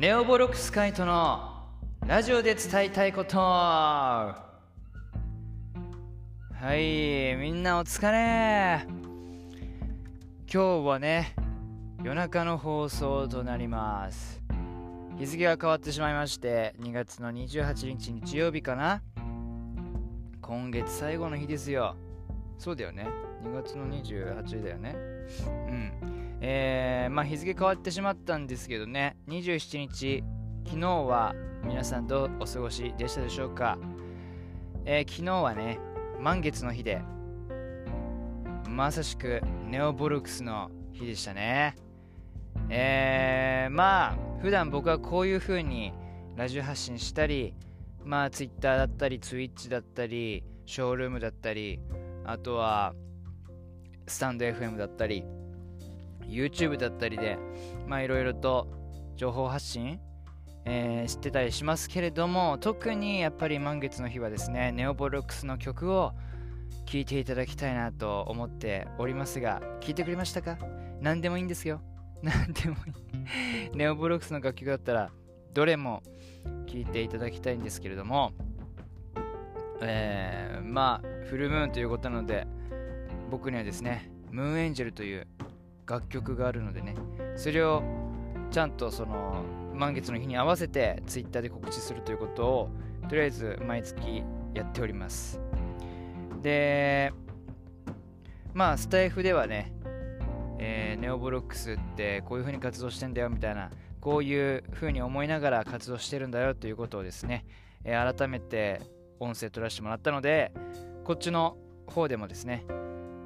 [0.00, 1.66] ネオボロックスカイトの
[2.06, 3.36] ラジオで伝えたいこと。
[3.38, 4.34] は
[6.74, 8.86] いみんなお疲れ。
[10.50, 11.36] 今日はね
[12.02, 14.40] 夜中の放送となります。
[15.18, 19.02] 日付が変わってしまいまして2月の28日日曜日かな。
[20.40, 21.94] 今月最後の日ですよ。
[22.56, 23.06] そうだよね。
[23.42, 24.96] 2月の28だよね。
[25.46, 26.19] うん。
[26.40, 29.16] えー、まあ日付変わってしまったんですけどね。
[29.28, 30.24] 27日
[30.66, 33.78] 昨日は皆さんどうお過ごしでしたでしょうか、
[34.84, 35.78] えー、昨日はね
[36.18, 37.02] 満月の日で
[38.68, 41.76] まさしくネオボルクスの日でしたね。
[42.68, 45.92] えー、まあ普段僕はこういう風に
[46.36, 47.54] ラジオ発信したり
[48.04, 51.80] まあ Twitter だったり Twitch だったりショールームだったり
[52.24, 52.94] あとは
[54.06, 55.24] スタンド FM だったり
[56.30, 57.38] YouTube だったりで
[57.86, 58.68] まあいろいろと
[59.16, 60.00] 情報発信、
[60.64, 66.12] えー、知ってたりしますけれども特にやっぱり満月の日はですねネオボルックスの曲を
[66.86, 70.58] 聴いていただきたいなと思っておりますが聞いてくれましたか？
[71.00, 71.80] 何でもいいんですよ。
[72.22, 73.70] 何でもいい。
[73.76, 75.10] ネオボロックスの楽曲だったら
[75.54, 76.02] どれも
[76.66, 78.32] 聴いていただきたいんですけれども
[79.82, 82.46] えー、まあフルムーンということなので
[83.30, 85.26] 僕にはですねムーンエンジェルという
[85.86, 86.94] 楽曲があるのでね
[87.36, 87.82] それを
[88.50, 92.70] ちゃんとその満月の日に合わせて Twitter で告知するということを
[93.08, 94.22] とりあえず毎月
[94.54, 95.40] やっております。
[96.42, 97.12] で
[98.52, 99.72] まあスタイフではね、
[100.58, 103.70] えー、ネオブロックスってこういう風に活動してんだよみたいな
[104.00, 107.44] こういう風に思いながら活動してるんだよということをですね、
[107.84, 108.80] えー、改めて
[109.20, 110.52] 音声取らせてもらったので
[111.04, 112.64] こっちの方でもですね、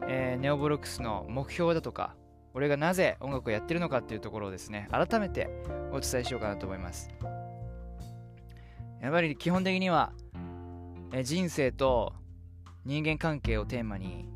[0.09, 2.15] えー、ネオブロックスの目標だとか
[2.55, 5.51] 俺がなぜ音楽をやってるのかっていうところをですね改めて
[5.93, 7.11] お伝えしようかなと思います。
[9.03, 10.13] やっぱり基本的には、
[11.13, 12.15] え、人生と
[12.87, 14.27] 人間関係をテーマに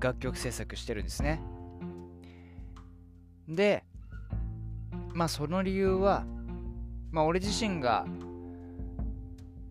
[0.00, 1.42] 楽曲制作してるんですね。
[3.46, 3.84] で
[5.12, 6.24] まあその理由は
[7.10, 8.06] まあ俺自身が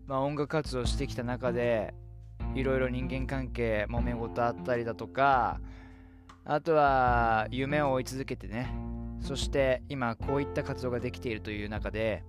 [0.08, 1.92] まあ、音楽活動してきた中で
[2.54, 5.60] いろいろ人間関係揉め事あったりだとか
[6.50, 8.74] あとは夢を追い続けてね。
[9.20, 12.24] そして今こういった活動ができているという中で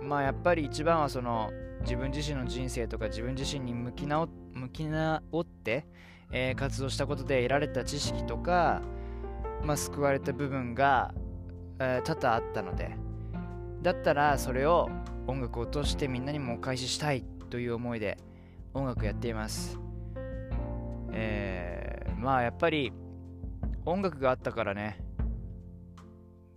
[0.00, 5.86] まあやっぱり一番はその自分自身の人生とか自分自身に向き直向き直って、
[6.30, 8.82] えー、活動したことで得られた知識とか、
[9.64, 11.12] まあ、救われた部分が、
[11.80, 12.96] えー、多々あったので
[13.80, 14.88] だったらそれを
[15.26, 18.18] 音楽を通してみんなにもお返ししたいという思いで
[18.74, 19.78] 音楽やっています。
[21.10, 22.92] えー、まあやっぱり
[23.84, 24.98] 音楽があったからね。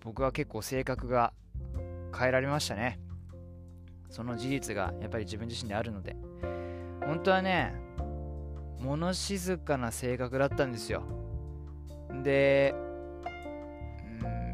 [0.02, 1.34] 僕は結構性格が
[2.18, 3.00] 変えられましたね。
[4.10, 6.16] その事実がやっぱり自分自身であるので。
[7.06, 7.74] 本当はね
[8.80, 11.04] 物静かな性格だったんですよ。
[12.24, 12.76] で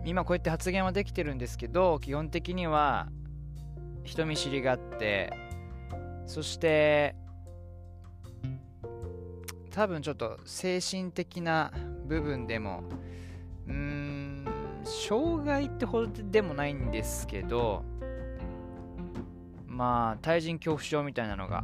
[0.04, 3.10] 今こうやって発言はできてるんですけど基本的には
[4.04, 5.32] 人見知りがあって
[6.26, 7.16] そして
[9.70, 11.72] 多分ちょっと精神的な
[12.12, 12.84] 部分でも
[13.68, 14.46] うーん
[14.84, 17.86] 障害ってほどでもないんですけど
[19.66, 21.64] まあ対人恐怖症みたいなのが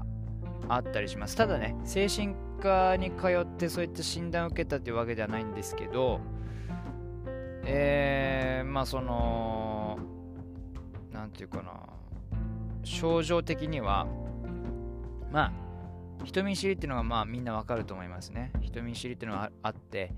[0.69, 1.35] あったりします。
[1.35, 6.22] ただね精神科に通ってそういった診断を受けたっていうわけではないんですけど
[7.66, 10.00] えー、まあその
[11.12, 11.74] 何て言うかな
[12.85, 14.08] 症状的には
[15.29, 15.68] まあ
[16.24, 18.52] 人見知りっていうのがまあみんなわかると思いますね。
[18.62, 20.14] 人見知りっていうのがあって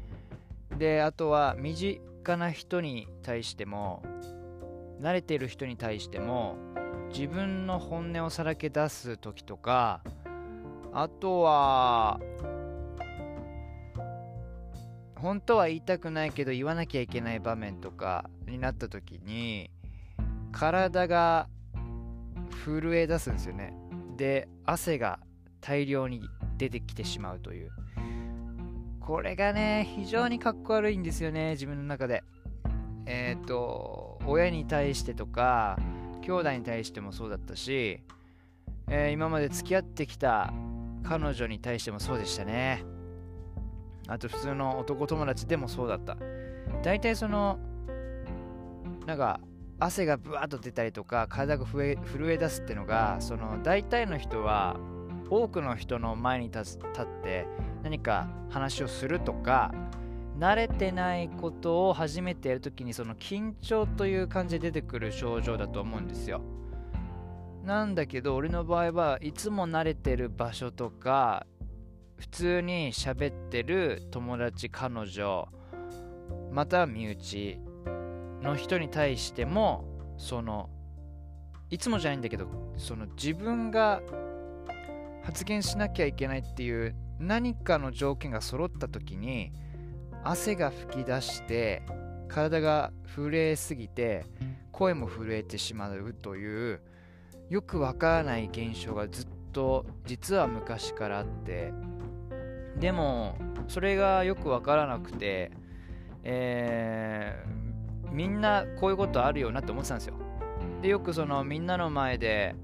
[0.79, 4.01] であとは身近な人に対しても
[5.01, 6.55] 慣れている人に対しても
[7.13, 10.01] 自分の本音をさらけ出す時とか
[10.93, 12.19] あとは
[15.15, 19.69] 本当は言いたくないけど言わなきゃいけない場面とかになった時に
[20.53, 21.49] 体が
[22.63, 23.73] 震え出すんですよね。
[24.15, 25.19] で汗が
[25.59, 26.21] 大量に
[26.57, 27.69] 出てきてしまうという。
[29.09, 32.23] これがね非常にかっこ悪いんですよね自分の中で
[33.07, 35.79] えっ、ー、と親に対してとか
[36.21, 38.01] 兄弟に対してもそうだったし、
[38.87, 40.53] えー、今まで付き合ってきた
[41.03, 42.85] 彼女に対してもそうでしたね
[44.09, 46.17] あと普通の男友達でもそうだった。
[46.81, 47.59] 大体その、
[49.05, 49.39] なんか、
[49.79, 51.95] 汗がブワーッと出たりとか、体が震
[52.31, 54.77] え出すってのが、その大体の人は、
[55.29, 57.45] 多くの人の前に立って
[57.83, 59.71] 何か話をするとか、
[60.39, 66.41] 慣れてないことを初めてやるときにその緊張という感じで出てくる症状だと思うんですよ。
[67.65, 71.45] なんだけど俺の場合はいつも慣れてる場所とか
[72.17, 75.47] 普通に喋ってる友達彼女
[76.51, 77.59] また身内
[78.41, 79.83] の人に対しても
[80.17, 80.69] その
[81.69, 82.47] いつもじゃないんだけど
[82.77, 84.01] その自分が
[85.23, 89.51] 発言しなきゃいけないっていう何かの条件が揃った時に
[90.23, 91.83] 汗が噴き出して
[92.27, 94.25] 体が震えすぎて
[94.71, 96.81] 声も震えてしまうという
[97.49, 101.73] よくわからない現象がずっと実は昔からあって
[102.79, 103.35] でも
[103.67, 105.51] それがよくわからなくて、
[106.23, 110.15] えー、みんなこういうことあるよなって思ってたんですよ。
[110.81, 112.55] でよくそのみんなの前で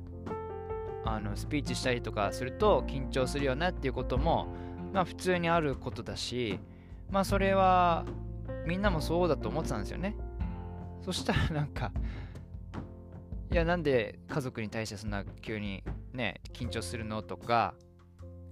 [1.05, 4.47] あのスピーチしたりとかすると緊張するよなっていうことも
[4.91, 6.59] まあ普通にあることだし
[7.09, 8.05] まあそれは
[8.65, 10.15] みんなもそうだと思ってたんですよね。
[11.01, 11.91] そしたらなんか
[13.51, 17.75] いやなんで家族に対してそんな急にね緊張するのとか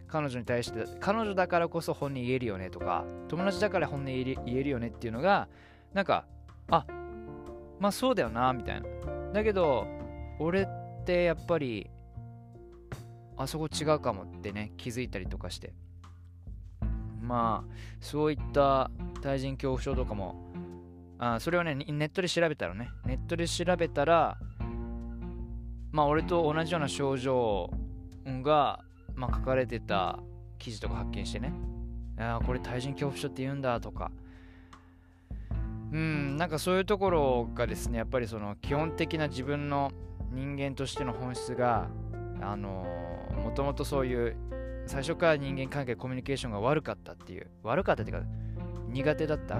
[0.07, 5.47] 彼女に対して彼女だからこそ本音言えるよねとか友達だから本音言えるよねっていうのが
[5.93, 6.27] なんか
[6.69, 6.85] あ
[7.79, 8.87] まあそうだよなみたいな。
[9.33, 9.87] だけど
[10.39, 10.67] 俺っ
[11.05, 11.89] てやっぱり
[13.37, 15.73] あそこ違うかもってね気づいたりとかして。
[17.21, 18.91] まあそういった
[19.21, 20.35] 対人恐怖症とかも
[21.19, 22.89] あそれはねネットで調べたらね。
[23.05, 24.37] ネットで調べたら
[25.91, 27.69] まあ俺と同じような症状
[28.25, 28.83] が、
[29.15, 30.19] まあ、書かれてた
[30.59, 31.53] 記事とか発見してね。
[32.17, 34.11] あこれ対人恐怖症って言うんだとか。
[35.93, 39.91] うんなんかそういうところがですねやっぱりその基本的な自分の
[40.31, 41.87] 人間としての本質が
[42.41, 42.85] あのも
[43.53, 44.35] ともとそういう
[44.85, 48.25] 最初から人間関係コミュニケーションが悪かったっていう悪かったっていうか
[48.89, 49.59] 苦手だった。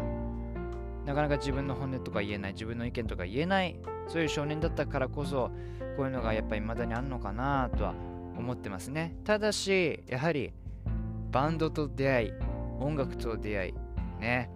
[1.06, 5.52] なかなか自分の本音とか言えない自分の意見とか言えないそういう少年だったからこそ
[5.98, 7.94] こういうのがやっぱり未だにあるのかなとは
[8.38, 9.16] 思ってますね。
[9.24, 10.54] ただしやはり
[11.32, 12.32] バンドと出会い
[12.80, 13.74] 音楽と出会い
[14.20, 14.50] ね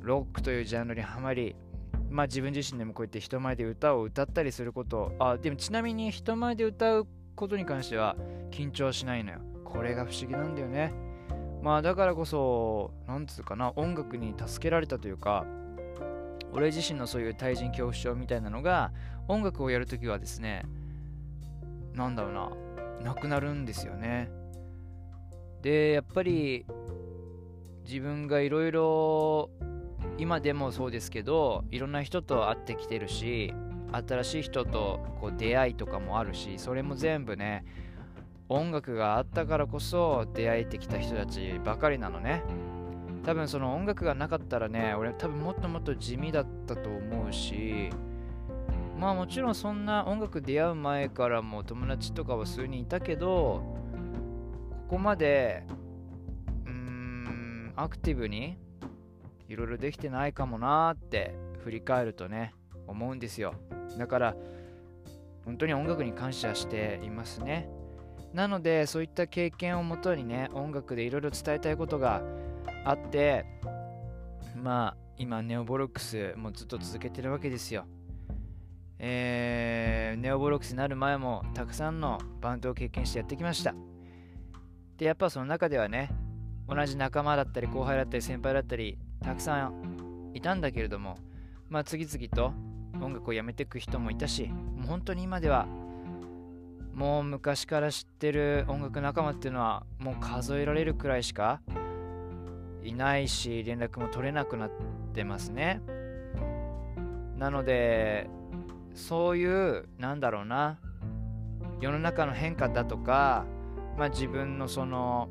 [0.00, 1.56] ロックというジャンルにはまり
[2.10, 8.16] まあ自分自身でもこうやって人前で歌を歌ったりすることあでもちなみに人前で歌うことに関しては
[8.50, 9.40] 緊張しないのよ。
[9.64, 10.92] これが不思議なんだよね。
[11.62, 15.44] まあだからこそなんつうかな音楽に助けられたというか
[16.52, 18.92] 俺自身のそういう対人恐怖症みたいなのが
[19.26, 20.62] 音楽をやるときはですね
[21.94, 22.50] なんだろうな
[23.02, 24.30] なくなるんですよね。
[25.62, 26.64] でやっぱり
[27.84, 29.50] 自分がいろいろ
[30.18, 33.52] 今でもそうですけどいろんな人と会ってきてるし
[33.92, 37.64] 新しい人とこう出会いとかもあるしそれも全部ね
[38.48, 42.42] 音楽があったからこそ出会えてきた人たちばかりなのね。
[43.24, 47.90] 多分その音楽がなかったらね俺多分もっともっと地味だったと思うし
[48.98, 53.76] まあもちろんそんな音楽出会う前からも友達とかは数人いたけど
[54.88, 55.64] ここまで
[56.64, 58.56] うーんアクティブに
[59.46, 61.34] いろいろできてないかもなーって
[61.64, 62.54] 振り返るとね
[62.86, 63.52] 思うんですよ。
[63.98, 64.36] だから
[65.44, 67.68] 本当に音楽に感謝していますね。
[68.38, 72.22] なのでそういった経験をもとにね音楽でいろいろ伝えたいことが
[72.84, 73.44] あって
[74.54, 77.84] まあ今ネオボロックスもずっと続けてるわけですよ。
[79.00, 83.74] えー、ネオボロックスになる前もたくさんのバンドを経験してやってきました。
[84.98, 86.08] でやっぱその中ではね
[86.68, 91.18] 同じ仲間だったり後輩だったり先輩だったりたくさんいたんだけれども
[91.68, 92.52] まあ次々と
[93.04, 95.66] 音楽をやめていく人もいたしもう本当に今では
[96.98, 101.60] もう昔から知ってる音楽仲間っていうのはもう数えられるくらいしか
[102.82, 104.70] いないし連絡も取れなくなっ
[105.14, 105.80] てますね。
[107.36, 108.28] なので
[108.94, 110.80] そういうなんだろうな
[111.80, 113.46] 世の中の変化だとか、
[113.96, 115.28] まあ、自分のその、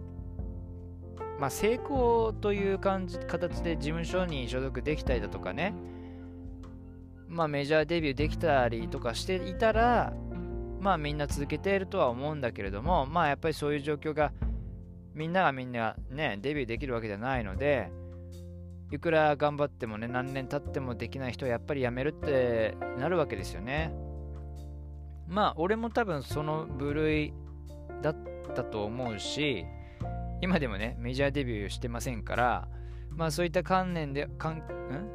[1.38, 5.74] まあ、成功という感じ形で事務所に所属できたりだとかね。
[7.27, 10.13] まあメジャーデビューできたりとかしていたら
[10.79, 14.31] まあみんな続けているとは思うんだけれどもまあやっぱりそういう状況が
[15.13, 17.91] みんながみんなねデビューできるわけじゃないので
[18.91, 23.93] いくら頑張ってもね何年経ってもできない人はやっぱり辞めるってなるわけですよね。
[25.27, 27.34] まあ俺も多分その部類
[28.01, 28.15] だっ
[28.55, 29.65] たと思うし
[30.41, 32.67] 今でもねメジャーデビューしてませんから
[33.10, 34.62] まあそういった観念で観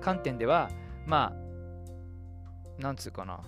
[0.03, 0.69] 観点では
[1.07, 1.33] ま
[2.79, 3.41] あなんつうかな。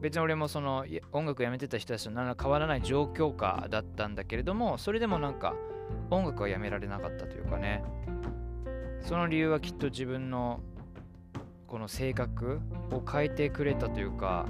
[0.00, 5.54] 別に俺もその音楽やめてた人たちと何ら変わらない状況下だったんだけれどもそれでもなんか
[6.10, 7.82] 音楽はやめられなかったというかね。
[9.00, 10.60] その理由はきっと自分の
[11.66, 14.46] この性格を変えてくれたというか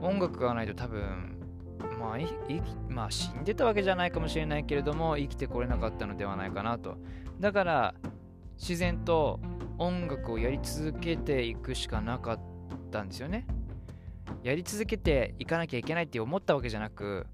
[0.00, 1.36] 音楽がないと多分
[1.98, 2.26] まあい
[2.88, 6.96] まあ死んでたわけじゃないかもしれないけれども生きてこれなかったのではないかなと。
[7.38, 7.94] だから
[8.58, 9.40] 自然と
[9.78, 12.40] 音楽をやり続けていくしかなかっ
[12.90, 13.46] たんですよね。
[14.42, 17.26] やり続けていかなきゃいけないって思ったわけじゃなく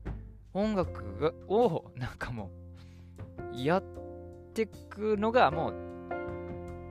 [0.53, 2.51] 音楽をなんかも
[3.55, 3.85] うやっ
[4.55, 5.75] てくのがもう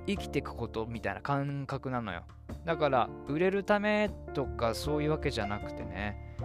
[0.07, 2.23] 生きてくことみたいな感覚なのよ。
[2.63, 6.35] だから売れるためとかそういうわけじゃなくてね。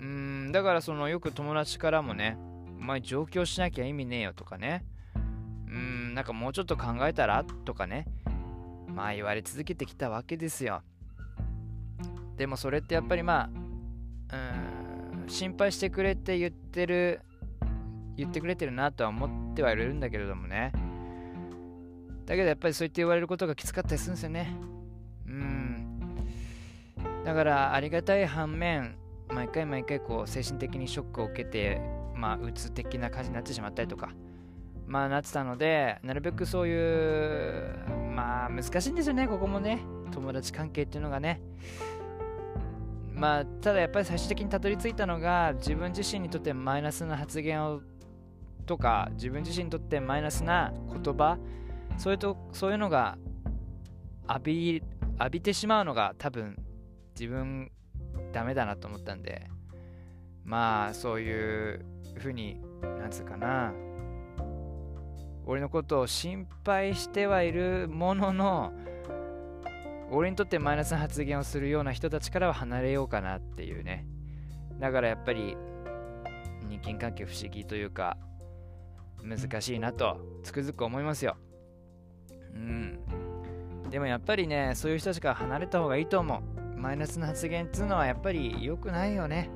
[0.00, 2.36] うんだからそのよく友達からもね
[2.78, 4.84] お前上京しなきゃ意味ねえよとかね。
[5.68, 8.06] うんなんかもうちょっと考えたらとかね。
[8.88, 10.82] まあ言われ続けてきたわけですよ。
[12.38, 13.50] でもそれってやっぱりま
[14.30, 17.20] あうん心配してくれて言ってる
[18.16, 20.72] 言ってくれてるなとは思ってはいるんだけれどもね。
[22.26, 24.54] だけどやっぱりそう言って言われることがきつかったりするんですよね。
[25.26, 26.00] うん。
[27.24, 28.96] だからありがたい反面
[29.28, 31.80] 毎回毎回こう精神的にショックを受けて
[32.14, 34.10] まあうつ的な感じになってしまったりとか
[34.86, 37.78] まあなってたのでなるべくそういう
[38.14, 39.80] まあ難しいんですよねここもね。
[40.10, 41.40] 友達関係っていうのがね。
[43.18, 47.80] まあただやっぱり最終的にたどり着いたのが自分自身にとってマイナスな発言を
[48.64, 51.38] とか自分自身にとってマイナスな言葉
[51.96, 53.18] そういうとそういうのが
[54.28, 54.82] 浴び
[55.18, 56.56] 浴びてしまうのが多分
[57.18, 57.72] 自分
[58.32, 59.48] ダメだなと思ったんで
[60.44, 61.84] まあそういう
[62.18, 62.60] ふうに
[63.00, 63.72] なんつうかな。
[65.48, 68.72] 俺のことを心配してはいるものの
[70.10, 74.06] 俺にとってマイナスな発言をするような人たちからは離れようかなっていうね。
[74.78, 75.56] だからやっぱり
[76.68, 78.16] 人間関係不思議というか
[79.22, 81.36] 難しいなとつくづく思いますよ。
[82.54, 83.00] うん。
[83.90, 86.78] でもやっぱりねそういう人たちから離れた方がいいと思う。
[86.78, 89.50] マイナスな発言っていうのはやっぱり良くないよね。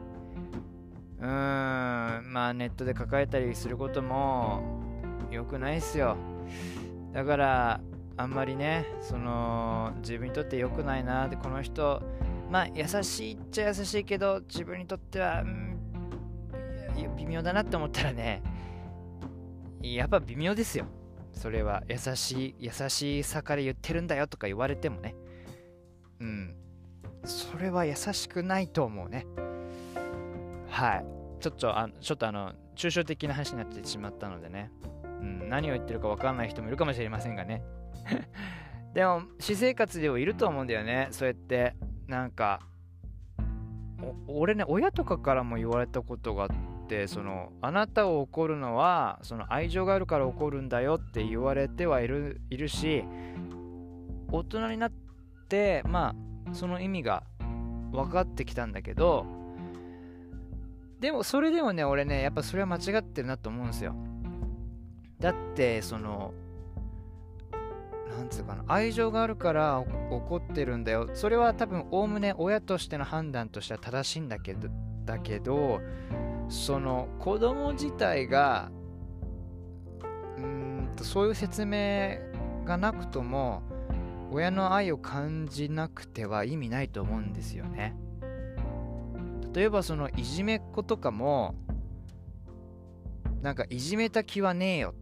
[1.21, 2.32] うーん。
[2.32, 4.62] まあネットで抱えたりすることも
[5.30, 6.16] 良くないっすよ。
[7.12, 7.80] だから
[8.23, 12.00] あんまりねその自分にとって良くないなってこの人
[12.50, 15.76] まあ優しいっちゃ優しいけど自分にとっては、うん、
[17.17, 18.43] 微妙だなって思ったらね
[19.83, 20.87] やっぱ微妙ですよ。
[21.33, 25.17] それは優しい優しさから言ってるんだよとか言われてもね。
[26.21, 26.55] うん。
[27.25, 29.26] それは優しくないと思うね。
[30.69, 31.05] はい。
[31.41, 34.71] ちょっとあちょっとあの抽象的な話になってしまったのでね。
[35.21, 37.64] うん、何を言ってるか分かんない人もいるかもしれませんがね。
[38.94, 41.09] でも私生活ではいると思うんだよね。
[41.11, 41.75] そうやって
[42.06, 42.61] なんか
[44.26, 46.49] 俺ね親とかからも言われたことがあっ
[46.88, 53.04] てそのあなたを怒るのはその愛情があるから怒るんだよって言われてはいるいるし
[54.30, 54.92] 大人になっ
[55.49, 56.14] てま
[56.49, 57.23] あその意味が
[57.92, 59.26] 分かってきたんだけど
[61.00, 63.94] でもそれでもね俺ねやっぱそれは間違ってるなと思うんですよ。
[65.18, 66.35] だってその
[68.16, 71.09] なんつうかな愛情があるから怒ってるんだよ。
[71.14, 74.69] それは多分おおむね親としての判断としては正しいんだけど
[75.04, 75.81] だけど
[76.49, 78.71] その子供自体が
[80.37, 82.19] うんとそういう説明
[82.64, 83.62] がなくとも
[84.31, 87.97] 親の愛を感じなくては意味ないと思うんですよね。
[89.54, 91.54] 例えばそのいじめっ子とかも
[93.42, 94.95] なんかいじめた気はねえよ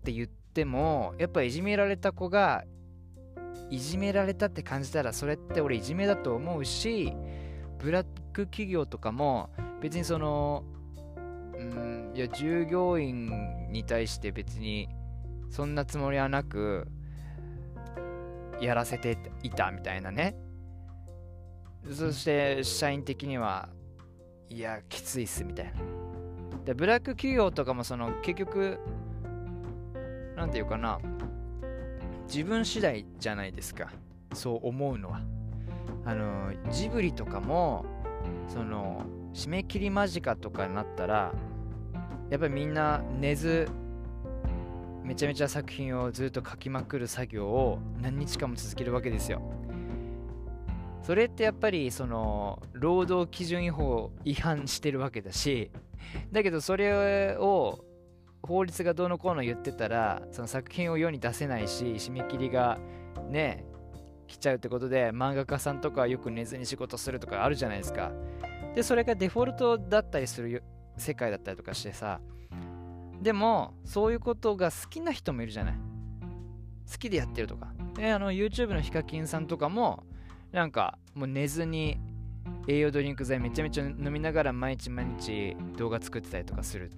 [0.00, 2.64] って言ってでもやっぱいじめられた子が
[3.68, 7.12] いじめられたって感じたらそれって俺いじめだと思うし
[7.78, 9.50] ブラック企業とかも
[9.82, 10.64] 別にその
[11.58, 14.88] うんいや従業員に対して別に
[15.50, 16.88] そんなつもりはなく
[18.58, 20.36] やらせていたみたいなね。
[21.92, 23.68] そして社員的には
[24.48, 25.72] いやきついっすみたいな。
[26.64, 28.80] でブラック企業とかもその結局
[30.46, 31.00] 何て言うかな
[32.28, 33.90] 自分次第じゃないですか。
[34.32, 35.20] そう思うのは。
[36.04, 37.84] あのジブリとかも
[38.46, 41.32] その締め切り間近とかになったら
[42.30, 43.68] やっぱりみんな寝ず
[45.02, 49.42] めちゃめちゃ作品をずっと書きまくる作業を何日間も続けるわけですよ。
[51.02, 55.70] それってやっぱりその労働基準違法違反してるわけだし
[56.30, 57.84] だけどそれを
[58.46, 62.78] 法律がどうのこうの言ってたらその作品を世に出せないし締め切りが
[63.28, 63.64] ね
[64.26, 68.12] 来ちゃうってことで漫画家さんとかよく寝ずに仕事するとかあるじゃないですか。
[68.74, 70.62] でそれがデフォルトだったりする
[70.96, 72.20] 世界だったりとかしてさ。
[73.20, 75.74] でもそういうことが好きな人もいるじゃない。
[76.90, 77.72] 好きでやってるとか。
[77.94, 80.04] であの YouTube のヒカキンさんとかも
[80.52, 81.98] なんかもう寝ずに
[82.68, 86.90] 栄養ドリンク剤めちゃめちゃ飲みながら毎日毎日動画作ってたりとかする。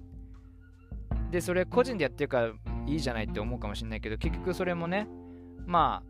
[1.31, 2.51] でそれ個人でやってるから
[2.87, 5.07] いいじゃないって思うかもしれないけど結局それもね
[5.65, 6.09] まあ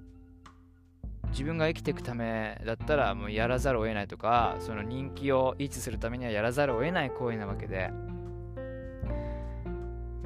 [1.31, 7.91] 自分が生きていくためだったらもうやらざるを得ないとかその人気を維持するためにはやらざるを得ない行為なわけで。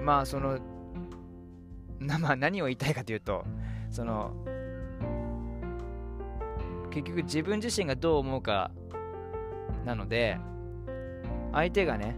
[0.04, 0.60] まあその
[2.00, 3.46] まあ何を言いたいかというと
[3.90, 4.34] その
[6.92, 8.72] 結局自分自身がどう思うか
[9.86, 10.38] なので
[11.54, 12.18] 相手がね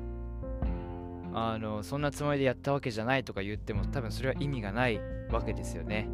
[1.37, 6.07] あのそんなつもりでやったわけじゃないとか言っても多分それは意味がないわけですよね。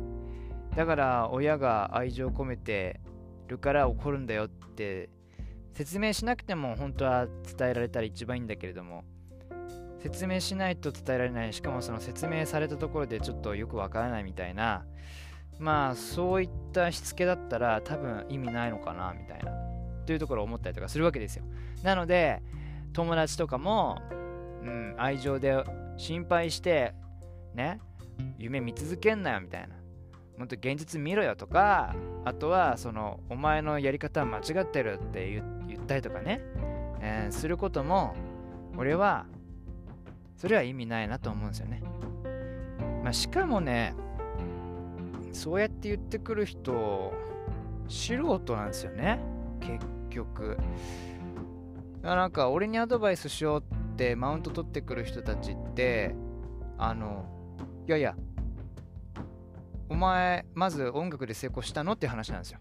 [0.76, 3.00] だから親が愛情を込めて
[3.48, 5.10] るから怒るんだよって
[5.74, 9.04] 説明しなくても本当は伝えられたら一番いいんだけれども
[10.02, 11.54] 説明しないと伝えられない。
[11.54, 14.86] しかもその説明されたところでちょっとよくわからないみたいな。
[15.60, 19.52] まあそういったしつけだったら多分意味ないのかなみたいな。
[20.08, 21.44] というところを思ったりとかするわけですよ。
[21.84, 22.42] なので
[22.94, 24.00] 友達とかも、
[24.62, 25.64] うん、愛情で
[25.98, 26.94] 心配して
[27.54, 27.80] ね
[28.38, 29.76] 夢見続けんなよみたいな。
[30.38, 31.94] もっと現実見ろよとか
[32.26, 35.30] あとはそのお前のやり方は間違ってるって
[35.68, 36.42] 言ったりとかね、
[37.00, 38.16] えー、することも
[38.76, 39.28] 俺は
[40.38, 41.84] それは意味ないなと思うんですよね、
[43.04, 43.94] まあ、しかもね
[45.32, 47.14] そうやって言ってくる人
[47.88, 49.20] 素人なんですよね。
[49.60, 50.58] 結局。
[52.02, 53.81] なんか俺にアドバイスしようって
[54.16, 56.16] マウント取ってくる人たちって
[56.78, 57.26] あの
[57.88, 58.16] いやいや
[59.90, 62.60] お前まず音楽で成功したのって話なんですよ。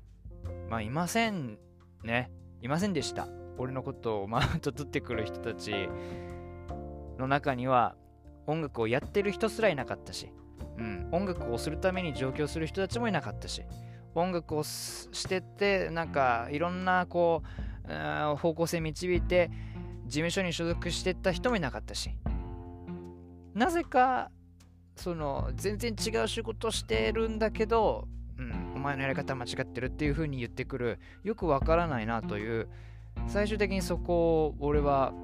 [0.68, 1.58] まあいません
[2.04, 2.30] ね。
[2.60, 3.28] いませんでした。
[3.58, 5.88] 俺のことをマウント取ってくる人たち
[7.18, 7.94] の中には
[8.46, 10.32] 音楽をやってる人すらいなかったし
[10.80, 13.62] うん、音楽をするために上京する人たちもいなかったし
[14.14, 17.42] 音楽をしててなんかいろんなこ
[17.84, 19.50] う方向性導いて
[20.10, 22.10] 事務所に所属してた人もいなかったし
[23.54, 24.30] なぜか
[24.96, 28.06] その全然違う仕事してるんだけど、
[28.38, 32.68] うん、お前のやり方間違ってるっていう風に言ってくるよくわからないなという
[33.28, 35.14] 最終的にそこを俺は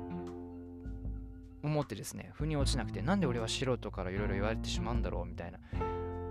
[1.66, 5.58] 思ってですね、腑に落ちなくて、なんで俺は素人からいろいろ言われてしまうんだろうみたいな、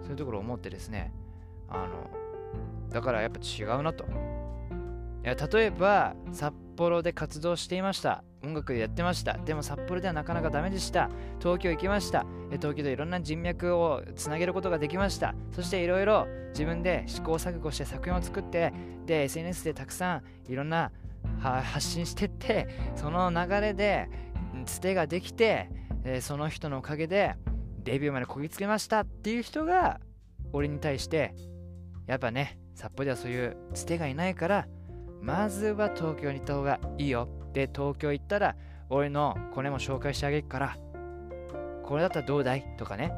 [0.01, 1.13] そういうところを思ってですね、
[1.67, 2.09] あの、
[2.89, 4.05] だからやっぱ違うなと。
[4.05, 8.23] いや例えば、札幌で活動していました。
[8.43, 9.37] 音楽やってました。
[9.37, 11.09] でも札幌ではなかなかダメでした。
[11.39, 12.25] 東京行きました。
[12.51, 15.33] 東京でいろんな人脈をつなげることができました。
[15.51, 18.73] そしていろいろ自分で試行錯誤して作品を作って、
[19.05, 20.91] で、SNS でたくさんいろんな
[21.39, 24.09] 発信してって、その流れで
[24.65, 25.69] つてができて、
[26.21, 27.35] その人のおかげで
[27.83, 29.99] デビューまでこぎつけましたっていう人が
[30.53, 31.35] 俺に対して
[32.07, 34.67] やっぱね札幌ではそういうつてがいないから
[35.25, 37.27] まずは東京に行った方がいいよ。
[37.51, 38.55] で東京行ったら
[38.89, 40.77] 俺のこれも紹介してあげるから
[41.83, 42.63] これだったらどうだい？
[42.77, 43.11] とかね。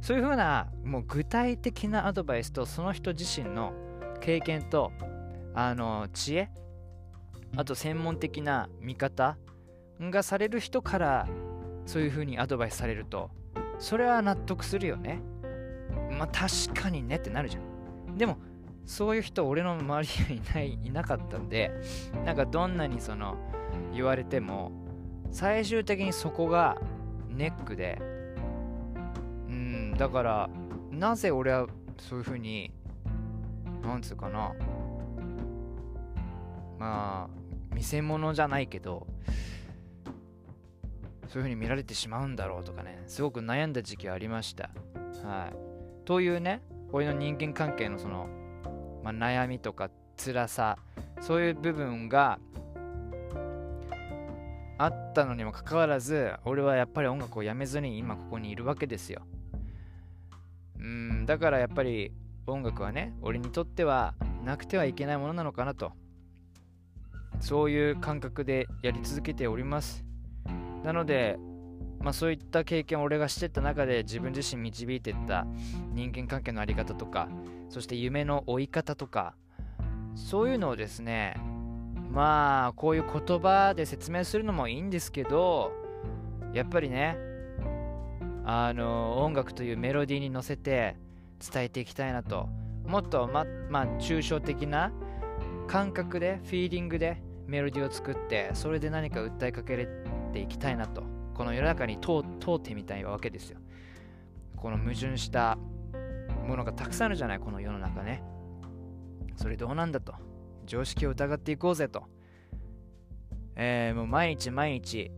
[0.00, 3.72] そういう風なもう具体的なアドバイスとその人自身の
[4.20, 4.90] 経験と
[5.54, 6.48] あの知恵
[7.56, 9.36] あと専門的な見方
[10.00, 11.28] がされる人から
[11.84, 13.30] そういう風にアドバイスされると
[13.78, 15.20] それは納得するよね。
[16.18, 18.16] まあ確かにねってなるじゃん。
[18.16, 18.38] でも
[18.86, 21.72] そういう人俺の周りにはいないいなかったんで
[22.24, 23.36] なんかどんなにその
[23.92, 24.72] 言われても
[25.30, 26.76] 最終的にそこが
[27.28, 27.98] ネックで
[29.48, 30.50] うんだから
[30.90, 31.66] なぜ俺は
[31.98, 32.72] そういう風に
[33.82, 34.52] なんつうかな
[36.78, 39.06] まあ見せ物じゃないけど
[41.28, 44.70] そういう風に見られてしまうんだろうとかねすごく悩んだ時期はありました。
[45.24, 45.56] はい。
[46.06, 48.28] というね俺の人間関係のその、
[49.06, 50.78] まあ、悩みとか辛さ
[51.20, 52.40] そういう部分が
[54.78, 59.22] あったのにもかかわらず俺はやっぱり音楽をやめずに今ここにいるわけですよ。
[60.80, 62.12] うんだからやっぱり
[62.48, 64.14] 音楽はね俺にとっては
[64.44, 65.92] なくてはいけないものなのかなと。
[67.38, 70.04] そういう感覚でやり続けております。
[70.82, 71.38] なので、
[72.00, 75.46] まあ、そういった経験を俺がしてった中で自分自身導いてった
[75.92, 77.28] 人間関係の在り方とか
[77.68, 79.34] そして夢の追い方とか
[80.14, 81.36] そういうのをですね
[82.10, 85.72] まあこういう言葉で説明するのもいいんですけど
[86.52, 87.16] やっぱりね
[88.44, 90.96] あの音楽というメロディーに乗せて
[91.52, 92.48] 伝えていきたいなと。
[92.86, 94.92] もっとままあ抽象的な
[95.66, 99.88] 感覚でフィーリングでメロディーを作ってそれで何か訴えかけ
[100.32, 101.15] ていきたいなと。
[101.36, 102.22] この世の中に通
[102.54, 103.58] ってみたいわけですよ。
[104.56, 105.58] この矛盾した
[106.46, 108.22] ものがたくさんあるじゃないこの世の中ね。
[109.36, 110.14] それどうなんだと。
[110.64, 112.04] 常識を疑っていこうぜと。
[113.54, 115.10] えー、もう毎日毎日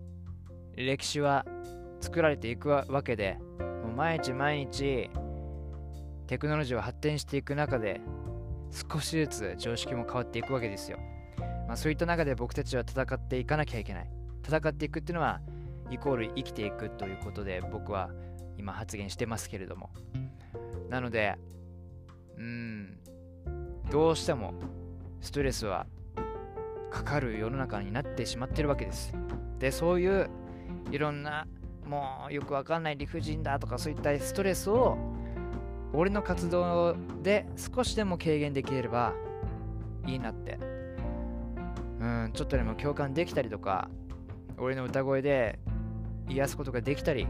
[0.75, 1.47] 歴史は
[2.01, 3.39] 作られていくわけで。
[3.85, 5.11] もう毎日毎日
[6.27, 8.01] テクノロジーは発展していく中で
[8.71, 10.99] 少しずつ常識も変わっていくわけですよ、
[11.67, 14.11] まあ、そういった中で僕たちは戦っていかなきゃいけない。
[14.45, 15.41] 戦っていくっていうのは
[15.91, 18.11] イコール生きていくということで僕は
[18.57, 19.91] 今発言してますけれども。
[20.89, 21.37] なので
[22.37, 22.99] うん
[23.91, 24.55] どうしても
[25.21, 25.87] ストレスは
[26.91, 29.13] かかる世の中になってしまってるわけです。
[29.59, 30.31] でそういう
[30.91, 31.47] いろんな
[31.87, 34.97] もうよくわかんない理不尽だとかそういったストレスを
[35.93, 39.15] 俺の活動で少しでも軽減できれば
[40.07, 40.59] いいなって。
[42.01, 43.91] うんちょっとでも共感できたりとか
[44.57, 45.59] 俺の歌声で
[46.29, 47.27] 癒すことができたり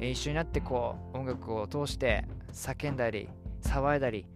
[0.00, 3.28] 一緒になってこう音楽を通して叫んだり
[3.62, 4.26] 騒いだり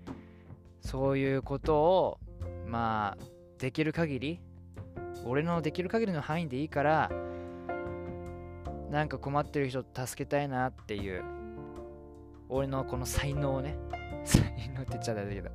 [0.81, 2.19] そういうことを
[2.67, 3.25] まあ
[3.59, 4.41] できる限り
[5.25, 7.11] 俺のできる限りの範囲でいいから
[8.91, 11.23] なんか困ってる人助けたいなっていう
[12.49, 13.77] 俺のこの才能をね
[14.25, 14.43] 才
[14.75, 15.51] 能って言っちゃったんだけど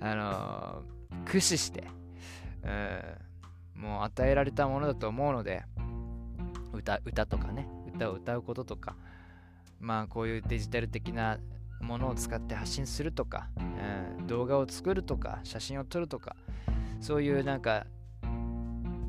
[0.00, 1.84] あのー、駆使して、
[2.62, 5.64] うん、もう与えられたものだと思うので
[6.88, 8.96] 歌歌とかね歌を歌うこととか
[9.78, 11.38] まあこういうデジタル的な
[11.80, 13.48] ものを使って発信するとか、
[14.18, 16.34] うん、動画を作るとか写真を撮るとか
[17.00, 17.86] そういうなんか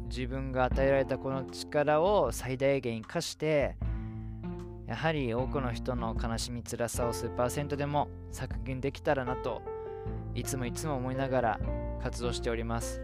[0.10, 3.76] 自分が与えられたこの力を最大限生かして
[4.88, 9.62] やはり多くの人の悲しみ辛さを数パーセントでも削減できたらなと
[10.36, 11.60] いつもいつも思いながら
[12.02, 13.02] 活動しております。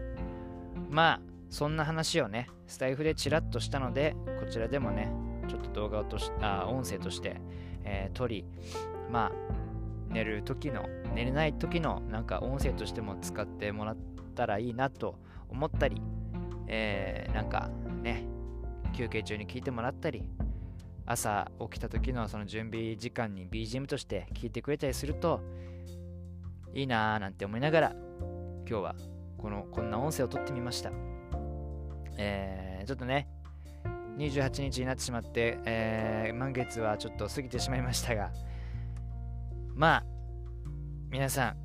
[0.90, 5.12] まあそんな話をねスタイフでチラッとしたのでこちらでもね
[5.48, 7.40] ちょっと動画をとしあ音声として、
[7.84, 8.44] えー、撮り
[9.10, 9.32] まあ
[10.12, 13.96] 寝る時の寝れない時のなんか音声としても使ってもらっ
[14.34, 16.00] たらいいなと思ったり
[16.68, 17.70] えー、なんか
[18.02, 18.24] ね、
[18.92, 20.24] 休憩中に聞いてもらったり、
[21.04, 25.40] 朝起きた時のその準備時間に BGM として聞いてくれたりすると、
[26.74, 27.92] いいなーなんて思いながら、
[28.68, 28.96] 今日は
[29.38, 30.90] このこんな音声を撮ってみました。
[32.16, 33.28] えー、ちょっとね、
[34.16, 38.30] 28日になってしまって、えー、満月はちょっと過ぎてしまいましたが、
[39.74, 40.04] まあ、
[41.10, 41.56] 皆さん、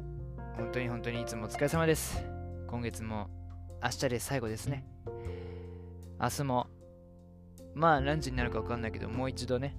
[0.57, 2.23] 本当に本当にいつもお疲れ様です。
[2.67, 3.29] 今月も
[3.81, 4.85] 明日で最後ですね。
[6.19, 6.67] 明日も、
[7.73, 9.75] まあ何時になるか分かんないけど、もう一度ね、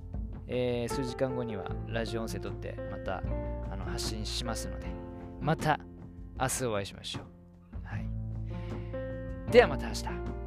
[0.48, 3.22] えー、数時間後にはラジオ音声撮って、また
[3.70, 4.87] あの発信しますので、
[5.40, 5.78] また
[6.40, 7.22] 明日お会いしましょう。
[7.85, 9.52] はい。
[9.52, 10.41] ではまた明日。